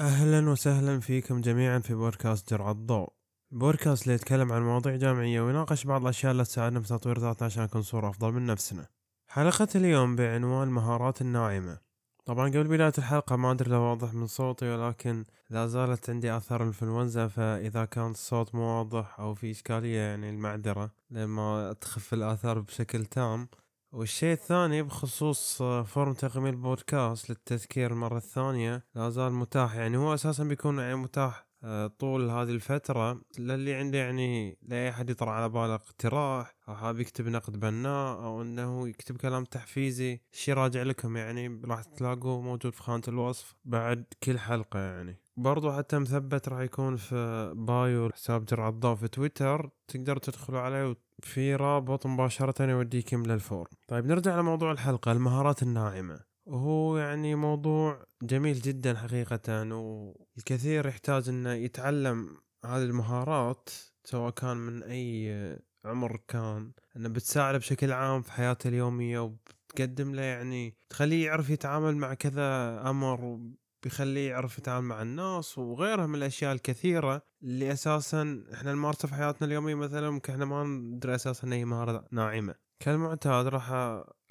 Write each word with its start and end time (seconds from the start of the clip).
أهلا 0.00 0.50
وسهلا 0.50 1.00
فيكم 1.00 1.40
جميعا 1.40 1.78
في 1.78 1.94
بودكاست 1.94 2.50
جرعة 2.50 2.70
الضوء. 2.70 3.08
البودكاست 3.52 4.02
اللي 4.02 4.14
يتكلم 4.14 4.52
عن 4.52 4.62
مواضيع 4.62 4.96
جامعية 4.96 5.40
ويناقش 5.40 5.84
بعض 5.84 6.02
الأشياء 6.02 6.32
اللي 6.32 6.44
تساعدنا 6.44 6.80
في 6.80 6.88
تطوير 6.88 7.18
ذاتنا 7.18 7.46
عشان 7.46 7.62
نكون 7.62 7.82
صورة 7.82 8.10
أفضل 8.10 8.32
من 8.32 8.44
نفسنا. 8.46 8.86
حلقة 9.28 9.68
اليوم 9.74 10.16
بعنوان 10.16 10.68
المهارات 10.68 11.20
الناعمة. 11.20 11.78
طبعا 12.24 12.48
قبل 12.48 12.64
بداية 12.64 12.92
الحلقة 12.98 13.36
ما 13.36 13.50
أدري 13.50 13.70
لو 13.70 13.80
واضح 13.80 14.14
من 14.14 14.26
صوتي 14.26 14.68
ولكن 14.68 15.24
لا 15.50 15.66
زالت 15.66 16.10
عندي 16.10 16.36
آثار 16.36 16.62
الإنفلونزا 16.62 17.28
فإذا 17.28 17.84
كان 17.84 18.10
الصوت 18.10 18.54
مو 18.54 18.62
واضح 18.62 19.20
أو 19.20 19.34
في 19.34 19.50
إشكالية 19.50 19.98
يعني 19.98 20.30
المعذرة 20.30 20.90
لما 21.10 21.72
تخف 21.72 22.14
الآثار 22.14 22.60
بشكل 22.60 23.06
تام 23.06 23.48
والشيء 23.92 24.32
الثاني 24.32 24.82
بخصوص 24.82 25.62
form 25.62 26.12
تقييم 26.12 26.46
البودكاست 26.46 27.30
للتذكير 27.30 27.90
المرة 27.92 28.16
الثانية 28.16 28.84
لا 28.94 29.10
زال 29.10 29.32
متاح. 29.32 29.74
يعني 29.74 29.96
هو 29.96 30.14
أساسا 30.14 30.44
بيكون 30.44 30.78
يعني 30.78 30.94
متاح 30.96 31.38
آه، 31.38 31.49
طول 31.98 32.30
هذه 32.30 32.50
الفترة 32.50 33.20
للي 33.38 33.74
عنده 33.74 33.98
يعني 33.98 34.58
لأي 34.62 34.90
أحد 34.90 35.10
يطرح 35.10 35.28
على 35.28 35.48
باله 35.48 35.74
اقتراح 35.74 36.54
أو 36.68 36.74
حاب 36.74 36.98
يكتب 37.00 37.28
نقد 37.28 37.60
بناء 37.60 38.22
أو 38.22 38.42
أنه 38.42 38.88
يكتب 38.88 39.16
كلام 39.16 39.44
تحفيزي 39.44 40.20
شي 40.32 40.52
راجع 40.52 40.82
لكم 40.82 41.16
يعني 41.16 41.60
راح 41.64 41.82
تلاقوه 41.82 42.40
موجود 42.40 42.74
في 42.74 42.82
خانة 42.82 43.02
الوصف 43.08 43.54
بعد 43.64 44.04
كل 44.22 44.38
حلقة 44.38 44.80
يعني. 44.80 45.16
برضو 45.36 45.72
حتى 45.72 45.98
مثبت 45.98 46.48
راح 46.48 46.60
يكون 46.60 46.96
في 46.96 47.52
bio 47.56 48.10
حساب 48.10 48.44
جرعة 48.44 48.68
الضوء 48.68 48.94
في 48.94 49.08
تويتر 49.08 49.70
تقدروا 49.88 50.18
تدخلوا 50.18 50.60
عليه 50.60 50.96
في 51.22 51.54
رابط 51.54 52.06
مباشرة 52.06 52.70
يوديكم 52.70 53.22
لل 53.22 53.36
form. 53.36 53.70
طيب 53.88 54.06
نرجع 54.06 54.38
لموضوع 54.38 54.72
الحلقة 54.72 55.12
المهارات 55.12 55.62
الناعمة. 55.62 56.29
وهو 56.46 56.98
يعني 56.98 57.34
موضوع 57.34 58.06
جميل 58.22 58.60
جدا 58.60 58.94
حقيقة 58.94 59.74
والكثير 59.74 60.86
يحتاج 60.86 61.28
إنه 61.28 61.52
يتعلم 61.52 62.36
هذه 62.64 62.82
المهارات 62.82 63.68
سواء 64.04 64.30
كان 64.30 64.56
من 64.56 64.82
أي 64.82 65.58
عمر 65.84 66.20
كان. 66.28 66.72
إنه 66.96 67.08
بتساعده 67.08 67.58
بشكل 67.58 67.92
عام 67.92 68.22
في 68.22 68.32
حياته 68.32 68.68
اليومية 68.68 69.18
وبتقدم 69.18 70.14
له 70.14 70.22
يعني 70.22 70.74
تخليه 70.90 71.26
يعرف 71.26 71.50
يتعامل 71.50 71.96
مع 71.96 72.14
كذا 72.14 72.80
أمر 72.90 73.40
بيخليه 73.82 74.30
يعرف 74.30 74.58
يتعامل 74.58 74.86
مع 74.86 75.02
الناس 75.02 75.58
وغيرها 75.58 76.06
من 76.06 76.14
الأشياء 76.14 76.52
الكثيرة 76.52 77.22
اللي 77.42 77.72
أساسا 77.72 78.44
إحنا 78.54 78.72
نمارسها 78.72 79.08
في 79.08 79.14
حياتنا 79.14 79.46
اليومية 79.46 79.74
مثلا 79.74 80.10
ممكن 80.10 80.32
إحنا 80.32 80.44
ما 80.44 80.64
ندري 80.64 81.14
أساسا 81.14 81.46
ان 81.46 81.52
هي 81.52 81.64
مهارة 81.64 82.06
ناعمة. 82.12 82.69
كالمعتاد 82.80 83.46
راح 83.46 83.72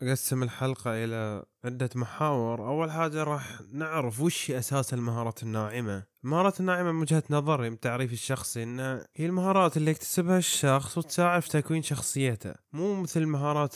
أقسم 0.02 0.44
الحلقة 0.44 1.03
إلى 1.03 1.44
عدة 1.66 1.89
محاور. 1.95 2.67
أول 2.67 2.92
حاجة 2.92 3.23
راح 3.23 3.61
نعرف 3.73 4.22
وش 4.22 4.52
أساس 4.52 4.94
المهارات 4.94 5.44
الناعمة. 5.44 6.03
المهارات 6.23 6.59
الناعمة 6.59 6.92
من 6.92 7.02
وجهة 7.02 7.23
نظري 7.30 7.70
من 7.70 7.80
تعريفي 7.80 8.14
الشخصي 8.14 8.64
إن 8.64 8.80
هي 9.16 9.25
المهارات 9.25 9.77
اللي 9.77 9.92
يكتسبها 9.92 10.38
الشخص 10.38 10.97
وتساعد 10.97 11.42
في 11.42 11.50
تكوين 11.50 11.81
شخصيته. 11.81 12.53
مو 12.73 13.02
مثل 13.02 13.22
المهارات 13.22 13.75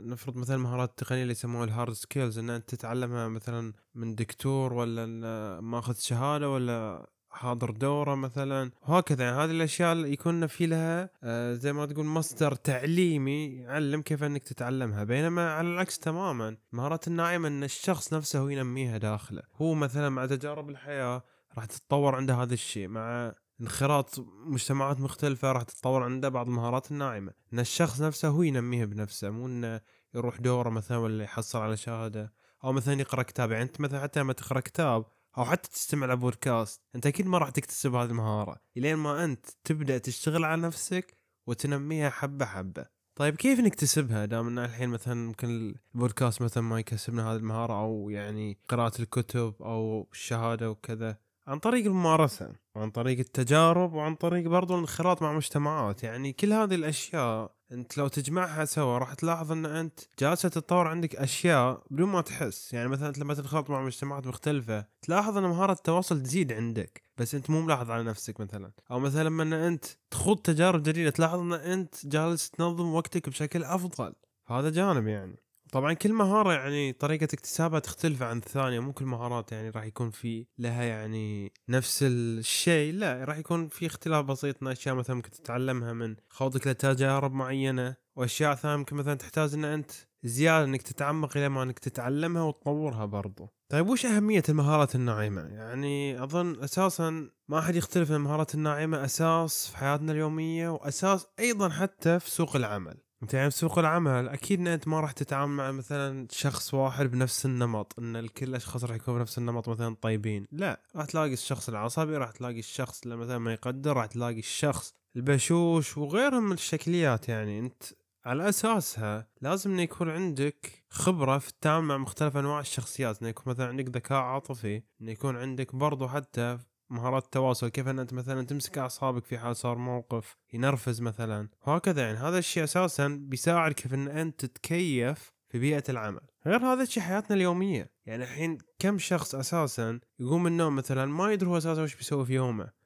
نفرض 0.00 0.36
مثلا 0.36 0.56
المهارات 0.56 0.90
التقنية 0.90 1.22
اللي 1.22 1.32
يسموها 1.32 1.64
ال 1.64 1.70
hard 1.70 1.92
skills 1.92 2.38
إن 2.38 2.50
أنت 2.50 2.74
تتعلمها 2.74 3.28
مثلا 3.28 3.72
من 3.94 4.14
دكتور 4.14 4.72
ولا 4.72 5.60
ماخذ 5.60 5.94
شهادة 5.94 6.50
ولا 6.50 7.06
حاضر 7.30 7.70
دوره 7.70 8.14
مثلا 8.14 8.70
وهكذا. 8.88 9.24
يعني 9.24 9.36
هذه 9.36 9.50
الأشياء 9.50 9.96
يكون 9.96 10.46
في 10.46 10.66
لها 10.66 11.10
آه 11.22 11.54
زي 11.54 11.72
ما 11.72 11.86
تقول 11.86 12.06
مصدر 12.06 12.54
تعليمي 12.54 13.46
يعلم 13.46 14.02
كيف 14.02 14.24
إنك 14.24 14.42
تتعلمها. 14.42 15.04
بينما 15.04 15.52
على 15.52 15.68
العكس 15.68 15.98
تماما 15.98 16.56
المهارات 16.72 17.08
الناعمة 17.08 17.48
إن 17.48 17.64
الشخص 17.64 18.14
نفسه 18.14 18.50
ينميها 18.50 18.98
داخله. 18.98 19.42
هو 19.56 19.74
مثلا 19.74 20.08
مع 20.08 20.26
تجارب 20.26 20.70
الحياة 20.70 21.22
راح 21.56 21.64
تتطور 21.64 22.14
عنده 22.14 22.34
هذا 22.34 22.54
الشيء. 22.54 22.88
مع 22.88 23.32
انخراط 23.60 24.24
مجتمعات 24.46 25.00
مختلفة 25.00 25.52
راح 25.52 25.62
تتطور 25.62 26.02
عنده 26.02 26.28
بعض 26.28 26.46
المهارات 26.46 26.90
الناعمة. 26.90 27.32
إن 27.52 27.58
الشخص 27.58 28.00
نفسه 28.02 28.28
هو 28.28 28.42
ينميها 28.42 28.84
بنفسه. 28.84 29.30
مو 29.30 29.46
إنه 29.46 29.80
يروح 30.14 30.40
دوره 30.40 30.70
مثلا 30.70 30.98
ولا 30.98 31.24
يحصل 31.24 31.58
على 31.58 31.76
شهادة 31.76 32.32
أو 32.64 32.72
مثلا 32.72 33.00
يقرأ 33.00 33.22
كتاب. 33.22 33.50
يعني 33.50 33.64
أنت 33.64 33.80
مثلا 33.80 34.00
حتى 34.00 34.20
لما 34.20 34.32
تقرأ 34.32 34.60
كتاب 34.60 35.04
أو 35.38 35.44
حتى 35.44 35.70
تستمع 35.70 36.06
لبودكاست. 36.06 36.82
أنت 36.94 37.06
أكيد 37.06 37.26
ما 37.26 37.38
راح 37.38 37.50
تكتسب 37.50 37.94
هذه 37.94 38.08
المهارة. 38.08 38.56
إلين 38.76 38.96
ما 38.96 39.24
أنت 39.24 39.46
تبدأ 39.64 39.98
تشتغل 39.98 40.44
على 40.44 40.62
نفسك 40.62 41.16
وتنميها 41.46 42.10
حبة 42.10 42.44
حبة. 42.44 42.86
طيب 43.18 43.36
كيف 43.36 43.60
نكتسبها؟ 43.60 44.24
دام 44.24 44.46
إن 44.46 44.58
الحين 44.58 44.88
مثلا 44.88 45.14
ممكن 45.14 45.74
البودكاست 45.94 46.42
مثلا 46.42 46.62
ما 46.62 46.78
يكسبنا 46.78 47.30
هذه 47.32 47.36
المهارة 47.36 47.80
أو 47.80 48.10
يعني 48.10 48.58
قراءة 48.68 49.02
الكتب 49.02 49.54
أو 49.60 50.08
الشهادة 50.12 50.70
وكذا 50.70 51.16
عن 51.46 51.58
طريق 51.58 51.86
الممارسة 51.86 52.52
وعن 52.74 52.90
طريق 52.90 53.18
التجارب 53.18 53.92
وعن 53.92 54.14
طريق 54.14 54.48
برضو 54.48 54.74
الانخراط 54.74 55.22
مع 55.22 55.32
مجتمعات. 55.32 56.02
يعني 56.02 56.32
كل 56.32 56.52
هذه 56.52 56.74
الأشياء 56.74 57.57
انت 57.72 57.98
لو 57.98 58.08
تجمعها 58.08 58.64
سوا 58.64 58.98
راح 58.98 59.14
تلاحظ 59.14 59.52
ان 59.52 59.66
انت 59.66 60.00
جالسة 60.18 60.48
تتطور 60.48 60.86
عندك 60.88 61.16
أشياء 61.16 61.82
بدون 61.90 62.08
ما 62.08 62.20
تحس. 62.20 62.72
يعني 62.74 62.88
مثلا 62.88 63.12
لما 63.18 63.34
تنخرط 63.34 63.70
مع 63.70 63.82
مجتمعات 63.82 64.26
مختلفة 64.26 64.86
تلاحظ 65.02 65.36
إن 65.36 65.44
مهارة 65.44 65.72
التواصل 65.72 66.22
تزيد 66.22 66.52
عندك 66.52 67.02
بس 67.18 67.34
انت 67.34 67.50
مو 67.50 67.60
ملاحظ 67.60 67.90
على 67.90 68.02
نفسك 68.02 68.40
مثلا. 68.40 68.72
أو 68.90 68.98
مثلا 68.98 69.22
لما 69.22 69.68
انت 69.68 69.84
تخوض 70.10 70.38
تجارب 70.38 70.82
جديدة 70.82 71.10
تلاحظ 71.10 71.38
إن 71.38 71.52
انت 71.52 72.06
جالس 72.06 72.50
تنظم 72.50 72.94
وقتك 72.94 73.28
بشكل 73.28 73.64
أفضل. 73.64 74.12
هذا 74.46 74.70
جانب 74.70 75.06
يعني. 75.06 75.36
طبعا 75.72 75.92
كل 75.92 76.12
مهارة 76.12 76.52
يعني 76.52 76.92
طريقة 76.92 77.24
اكتسابها 77.24 77.78
تختلف 77.78 78.22
عن 78.22 78.36
الثانية 78.36 78.80
مو 78.80 78.92
كل 78.92 79.04
مهارات 79.04 79.52
يعني 79.52 79.70
راح 79.70 79.84
يكون 79.84 80.10
في 80.10 80.46
لها 80.58 80.82
يعني 80.82 81.52
نفس 81.68 82.02
الشيء 82.02 82.94
لا 82.94 83.24
راح 83.24 83.38
يكون 83.38 83.68
في 83.68 83.86
اختلاف 83.86 84.24
بسيط 84.24 84.62
من 84.62 84.70
أشياء 84.70 84.94
مثلا 84.94 85.16
ممكن 85.16 85.30
تتعلمها 85.30 85.92
من 85.92 86.16
خوضك 86.28 86.66
لتجارب 86.66 87.32
معينة 87.32 87.96
وأشياء 88.16 88.54
ثانية 88.54 88.76
ممكن 88.76 88.96
مثلا 88.96 89.14
تحتاج 89.14 89.54
إن 89.54 89.64
أنت 89.64 89.90
زيادة 90.22 90.64
إنك 90.64 90.82
تتعمق 90.82 91.36
إلى 91.36 91.48
ما 91.48 91.62
إنك 91.62 91.78
تتعلمها 91.78 92.42
وتطورها 92.42 93.04
برضو 93.04 93.48
طيب 93.68 93.88
وش 93.88 94.06
أهمية 94.06 94.42
المهارات 94.48 94.94
الناعمة؟ 94.94 95.40
يعني 95.40 96.22
أظن 96.22 96.62
أساسا 96.62 97.30
ما 97.48 97.58
أحد 97.58 97.76
يختلف 97.76 98.10
إن 98.10 98.16
المهارات 98.16 98.54
الناعمة 98.54 99.04
أساس 99.04 99.70
في 99.70 99.76
حياتنا 99.76 100.12
اليومية 100.12 100.68
وأساس 100.68 101.26
أيضا 101.38 101.68
حتى 101.68 102.20
في 102.20 102.30
سوق 102.30 102.56
العمل 102.56 102.96
انت 103.22 103.34
يعني 103.34 103.48
بسوق 103.48 103.78
العمل 103.78 104.28
أكيد 104.28 104.60
إن 104.60 104.66
أنت 104.66 104.88
ما 104.88 105.00
راح 105.00 105.12
تتعامل 105.12 105.54
مع 105.54 105.70
مثلا 105.72 106.26
شخص 106.30 106.74
واحد 106.74 107.06
بنفس 107.06 107.46
النمط 107.46 107.94
إن 107.98 108.16
الكل 108.16 108.48
الأشخاص 108.48 108.84
راح 108.84 108.96
يكونوا 108.96 109.18
بنفس 109.18 109.38
النمط 109.38 109.68
مثلا 109.68 109.96
طيبين. 110.00 110.46
لا 110.52 110.82
راح 110.96 111.06
تلاقي 111.06 111.32
الشخص 111.32 111.68
العصبي 111.68 112.16
راح 112.16 112.30
تلاقي 112.30 112.58
الشخص 112.58 113.02
اللي 113.02 113.16
مثلا 113.16 113.38
ما 113.38 113.52
يقدر 113.52 113.96
راح 113.96 114.06
تلاقي 114.06 114.38
الشخص 114.38 114.94
البشوش 115.16 115.98
وغيرهم 115.98 116.44
من 116.44 116.52
الشكليات. 116.52 117.28
يعني 117.28 117.58
أنت 117.58 117.82
على 118.24 118.48
أساسها 118.48 119.28
لازم 119.40 119.70
إنه 119.70 119.82
يكون 119.82 120.10
عندك 120.10 120.84
خبرة 120.88 121.38
في 121.38 121.48
التعامل 121.48 121.86
مع 121.86 121.96
مختلف 121.96 122.36
أنواع 122.36 122.60
الشخصيات. 122.60 123.20
إنه 123.20 123.28
يكون 123.28 123.52
مثلا 123.52 123.66
عندك 123.66 123.96
ذكاء 123.96 124.18
عاطفي 124.18 124.82
إنه 125.00 125.12
يكون 125.12 125.36
عندك 125.36 125.76
برضو 125.76 126.08
حتى 126.08 126.58
مهارات 126.90 127.24
التواصل 127.24 127.68
كيف 127.68 127.88
إن 127.88 127.98
أنت 127.98 128.14
مثلا 128.14 128.46
تمسك 128.46 128.78
أعصابك 128.78 129.24
في 129.24 129.38
حال 129.38 129.56
صار 129.56 129.78
موقف 129.78 130.36
ينرفز 130.52 131.00
مثلا. 131.00 131.48
وهكذا 131.66 132.02
يعني 132.02 132.18
هذا 132.18 132.38
الشيء 132.38 132.64
أساسا 132.64 133.08
بيساعد 133.20 133.72
كيف 133.72 133.94
إن 133.94 134.08
أنت 134.08 134.44
تتكيف 134.44 135.32
في 135.48 135.58
بيئة 135.58 135.84
العمل. 135.88 136.20
غير 136.46 136.58
هذا 136.58 136.82
الشيء 136.82 137.02
حياتنا 137.02 137.36
اليومية. 137.36 137.90
يعني 138.06 138.24
الحين 138.24 138.58
كم 138.78 138.98
شخص 138.98 139.34
أساسا 139.34 140.00
يقوم 140.18 140.42
من 140.42 140.52
النوم 140.52 140.76
مثلا 140.76 141.06
ما 141.06 141.32
يدري 141.32 141.48
هو 141.48 141.58
أساسا 141.58 141.82
وش 141.82 141.96
بيسوي 141.96 142.26
في 142.26 142.34
يومه 142.34 142.78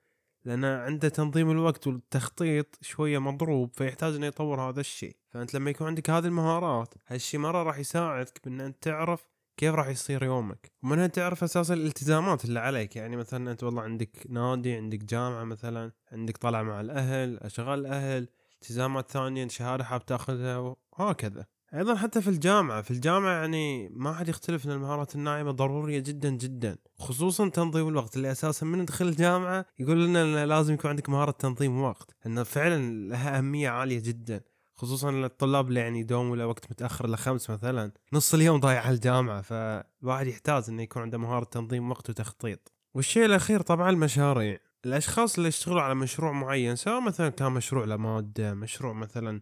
لأن 0.44 0.64
عنده 0.64 1.08
تنظيم 1.08 1.50
الوقت 1.50 1.86
والتخطيط 1.86 2.78
شوية 2.80 3.18
مضروب 3.18 3.70
فيحتاج 3.74 4.14
إنه 4.14 4.26
يطور 4.26 4.60
هذا 4.60 4.80
الشيء. 4.80 5.16
فأنت 5.30 5.54
لما 5.54 5.70
يكون 5.70 5.86
عندك 5.86 6.10
هذه 6.10 6.26
المهارات 6.26 6.94
هالشيء 7.06 7.40
مرة 7.40 7.62
راح 7.62 7.78
يساعدك 7.78 8.40
بإن 8.44 8.60
أنت 8.60 8.82
تعرف 8.82 9.31
كيف 9.56 9.74
راح 9.74 9.88
يصير 9.88 10.22
يومك؟ 10.22 10.72
ومنها 10.82 11.06
تعرف 11.06 11.44
أساس 11.44 11.70
الالتزامات 11.70 12.44
اللي 12.44 12.60
عليك. 12.60 12.96
يعني 12.96 13.16
مثلا 13.16 13.50
أنت 13.50 13.62
والله 13.64 13.82
عندك 13.82 14.26
نادي 14.28 14.74
عندك 14.74 15.04
جامعة 15.04 15.44
مثلا 15.44 15.92
عندك 16.12 16.36
طلعة 16.36 16.62
مع 16.62 16.80
الأهل 16.80 17.38
أشغال 17.38 17.80
الاهل 17.80 18.28
التزامات 18.54 19.10
ثانية 19.10 19.48
شهادة 19.48 19.84
حاب 19.84 20.06
تأخذها 20.06 20.74
وهكذا 20.98 21.46
أيضا 21.74 21.94
حتى 21.96 22.22
في 22.22 22.30
الجامعة 22.30 22.82
في 22.82 22.90
الجامعة 22.90 23.32
يعني 23.32 23.88
ما 23.88 24.14
حد 24.14 24.28
يختلف 24.28 24.66
إن 24.66 24.70
المهارات 24.70 25.14
الناعمة 25.14 25.50
ضرورية 25.50 25.98
جدا 25.98 26.30
جدا. 26.30 26.76
خصوصا 26.98 27.48
تنظيم 27.48 27.88
الوقت 27.88 28.16
اللي 28.16 28.32
أساسا 28.32 28.66
من 28.66 28.78
ندخل 28.78 29.08
الجامعة 29.08 29.66
يقول 29.78 30.04
لنا 30.06 30.46
لازم 30.46 30.74
يكون 30.74 30.90
عندك 30.90 31.08
مهارة 31.08 31.30
تنظيم 31.30 31.80
وقت 31.82 32.16
انه 32.26 32.42
فعلا 32.42 33.08
لها 33.08 33.38
أهمية 33.38 33.68
عالية 33.68 34.02
جدا. 34.02 34.40
خصوصا 34.74 35.10
للطلاب 35.10 35.68
اللي 35.68 35.80
يعني 35.80 36.00
يدوموا 36.00 36.36
لوقت 36.36 36.70
متأخر 36.70 37.10
لخمس 37.10 37.50
مثلا. 37.50 37.92
نص 38.12 38.34
اليوم 38.34 38.60
ضايع 38.60 38.80
على 38.80 38.94
الجامعة 38.94 39.42
فالواحد 39.42 40.26
يحتاج 40.26 40.64
إنه 40.68 40.82
يكون 40.82 41.02
عنده 41.02 41.18
مهارة 41.18 41.44
تنظيم 41.44 41.90
وقت 41.90 42.10
وتخطيط. 42.10 42.72
والشيء 42.94 43.24
الأخير 43.24 43.60
طبعا 43.60 43.90
المشاريع. 43.90 44.58
الأشخاص 44.86 45.36
اللي 45.36 45.48
يشتغلوا 45.48 45.82
على 45.82 45.94
مشروع 45.94 46.32
معين 46.32 46.76
سواء 46.76 47.00
مثلا 47.00 47.28
كان 47.28 47.52
مشروع 47.52 47.84
لمادة 47.84 48.54
مشروع 48.54 48.92
مثلا 48.92 49.40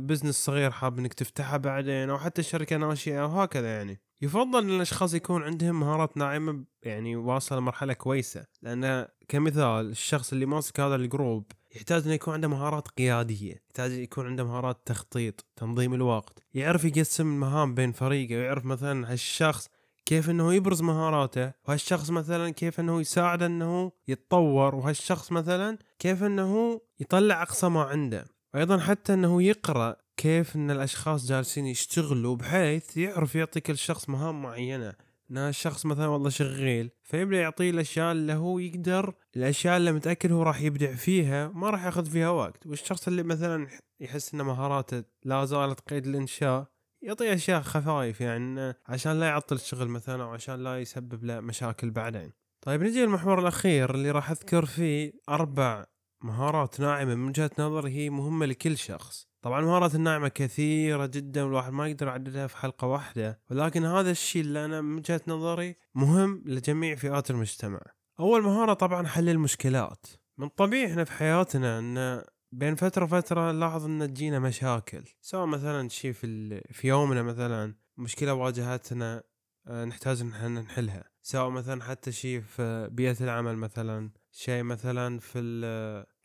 business 0.00 0.44
صغير 0.44 0.70
حاب 0.70 0.98
إنك 0.98 1.14
تفتحه 1.14 1.56
بعدين 1.56 2.10
أو 2.10 2.18
حتى 2.18 2.42
شركة 2.42 2.76
ناشئة 2.76 3.22
أو 3.22 3.26
هكذا 3.40 3.76
يعني. 3.76 4.00
يفضل 4.22 4.62
إن 4.62 4.70
الأشخاص 4.70 5.14
يكون 5.14 5.42
عندهم 5.42 5.80
مهارات 5.80 6.16
ناعمة 6.16 6.64
يعني 6.82 7.16
واصلة 7.16 7.58
لمرحلة 7.58 7.92
كويسة. 7.92 8.46
لأن 8.62 9.08
كمثال 9.28 9.90
الشخص 9.90 10.32
اللي 10.32 10.46
ماسك 10.46 10.80
هذا 10.80 10.94
ال 10.94 11.04
group 11.04 11.52
يحتاج 11.74 12.02
إنه 12.02 12.14
يكون 12.14 12.34
عنده 12.34 12.48
مهارات 12.48 12.88
قيادية 12.88 13.62
يحتاج 13.66 13.92
يكون 13.92 14.26
عنده 14.26 14.44
مهارات 14.44 14.80
تخطيط 14.86 15.46
تنظيم 15.56 15.94
الوقت 15.94 16.38
يعرف 16.54 16.84
يقسم 16.84 17.26
المهام 17.26 17.74
بين 17.74 17.92
فريقه 17.92 18.36
ويعرف 18.36 18.64
مثلا 18.64 19.12
هالشخص 19.12 19.68
كيف 20.06 20.30
إنه 20.30 20.54
يبرز 20.54 20.82
مهاراته 20.82 21.52
وهالشخص 21.68 22.10
مثلا 22.10 22.50
كيف 22.50 22.80
إنه 22.80 23.00
يساعد 23.00 23.42
إنه 23.42 23.92
يتطور 24.08 24.74
وهالشخص 24.74 25.32
مثلا 25.32 25.78
كيف 25.98 26.22
إنه 26.22 26.80
يطلع 27.00 27.42
أقصى 27.42 27.68
ما 27.68 27.82
عنده. 27.82 28.24
وأيضا 28.54 28.78
حتى 28.78 29.14
إنه 29.14 29.42
يقرأ 29.42 29.96
كيف 30.16 30.56
إن 30.56 30.70
الأشخاص 30.70 31.26
جالسين 31.26 31.66
يشتغلوا 31.66 32.36
بحيث 32.36 32.96
يعرف 32.96 33.34
يعطي 33.34 33.60
كل 33.60 33.78
شخص 33.78 34.08
مهام 34.08 34.42
معينة. 34.42 34.92
إن 35.30 35.38
الشخص 35.38 35.86
مثلا 35.86 36.06
والله 36.06 36.30
شغيل 36.30 36.90
فيبدأ 37.02 37.40
يعطيه 37.40 37.70
الأشياء 37.70 38.12
اللي 38.12 38.32
هو 38.32 38.58
يقدر 38.58 39.14
الأشياء 39.36 39.76
اللي 39.76 39.92
متأكد 39.92 40.32
هو 40.32 40.42
راح 40.42 40.60
يبدع 40.60 40.94
فيها 40.94 41.48
ما 41.48 41.70
راح 41.70 41.84
يأخذ 41.84 42.06
فيها 42.06 42.28
وقت. 42.30 42.66
والشخص 42.66 43.08
اللي 43.08 43.22
مثلا 43.22 43.66
يحس 44.00 44.34
إن 44.34 44.42
مهاراته 44.42 45.04
لا 45.24 45.44
زالت 45.44 45.80
قيد 45.80 46.06
الإنشاء 46.06 46.66
يعطي 47.02 47.34
أشياء 47.34 47.62
خفايف 47.62 48.20
يعني 48.20 48.74
عشان 48.86 49.20
لا 49.20 49.26
يعطل 49.26 49.56
الشغل 49.56 49.88
مثلا 49.88 50.22
أو 50.22 50.28
عشان 50.28 50.64
لا 50.64 50.80
يسبب 50.80 51.24
له 51.24 51.40
مشاكل 51.40 51.90
بعدين. 51.90 52.32
طيب 52.60 52.82
نجي 52.82 53.00
للمحور 53.00 53.38
الأخير 53.38 53.94
اللي 53.94 54.10
راح 54.10 54.30
أذكر 54.30 54.64
فيه 54.64 55.12
أربع 55.28 55.86
مهارات 56.22 56.80
ناعمة 56.80 57.14
من 57.14 57.28
وجهة 57.28 57.50
نظري 57.58 57.90
هي 57.90 58.10
مهمة 58.10 58.46
لكل 58.46 58.78
شخص. 58.78 59.29
طبعا 59.42 59.60
المهارات 59.60 59.94
الناعمة 59.94 60.28
كثيرة 60.28 61.06
جدا 61.06 61.42
والواحد 61.42 61.72
ما 61.72 61.88
يقدر 61.88 62.06
يعددها 62.06 62.46
في 62.46 62.56
حلقة 62.56 62.86
واحدة 62.86 63.40
ولكن 63.50 63.84
هذا 63.84 64.10
الشيء 64.10 64.42
اللي 64.42 64.64
أنا 64.64 64.80
من 64.80 64.96
وجهة 64.96 65.20
نظري 65.26 65.76
مهم 65.94 66.42
لجميع 66.46 66.94
فئات 66.94 67.30
المجتمع. 67.30 67.80
أول 68.20 68.42
مهارة 68.42 68.72
طبعا 68.72 69.06
حل 69.06 69.28
المشكلات. 69.28 70.06
من 70.38 70.48
طبيعي 70.48 70.86
إحنا 70.86 71.04
في 71.04 71.12
حياتنا 71.12 71.78
أن 71.78 72.24
بين 72.52 72.74
فترة 72.74 73.04
وفترة 73.04 73.52
نلاحظ 73.52 73.84
أن 73.84 74.08
تجينا 74.08 74.38
مشاكل. 74.38 75.04
سواء 75.20 75.46
مثلا 75.46 75.88
شيء 75.88 76.12
في, 76.12 76.60
في 76.72 76.88
يومنا 76.88 77.22
مثلا 77.22 77.74
مشكلة 77.96 78.34
واجهتنا 78.34 79.22
آه، 79.66 79.84
نحتاج 79.84 80.20
إن 80.20 80.54
نحلها. 80.54 81.04
سواء 81.22 81.50
مثلا 81.50 81.82
حتى 81.82 82.12
شيء 82.12 82.40
في 82.40 82.88
بيئة 82.92 83.16
العمل 83.20 83.56
مثلا 83.56 84.10
شيء 84.30 84.62
مثلا 84.62 85.18
في 85.18 85.40